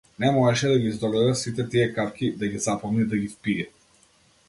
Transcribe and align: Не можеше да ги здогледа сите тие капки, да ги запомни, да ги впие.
Не 0.21 0.29
можеше 0.37 0.69
да 0.71 0.79
ги 0.85 0.93
здогледа 0.95 1.35
сите 1.43 1.67
тие 1.75 1.85
капки, 1.99 2.31
да 2.41 2.53
ги 2.55 2.65
запомни, 2.69 3.07
да 3.13 3.17
ги 3.25 3.33
впие. 3.39 3.71